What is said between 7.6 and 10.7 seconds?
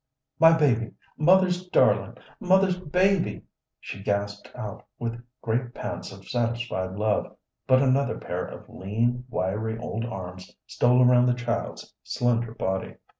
but another pair of lean, wiry old arms